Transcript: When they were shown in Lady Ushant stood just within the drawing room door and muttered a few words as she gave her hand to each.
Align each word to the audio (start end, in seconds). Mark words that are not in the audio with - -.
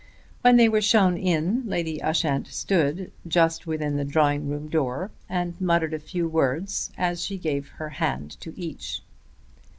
When 0.41 0.55
they 0.55 0.67
were 0.67 0.81
shown 0.81 1.15
in 1.15 1.61
Lady 1.67 2.01
Ushant 2.01 2.47
stood 2.47 3.11
just 3.27 3.67
within 3.67 3.97
the 3.97 4.03
drawing 4.03 4.49
room 4.49 4.67
door 4.67 5.11
and 5.29 5.53
muttered 5.61 5.93
a 5.93 5.99
few 5.99 6.27
words 6.27 6.89
as 6.97 7.23
she 7.23 7.37
gave 7.37 7.67
her 7.77 7.89
hand 7.89 8.31
to 8.39 8.51
each. 8.59 9.03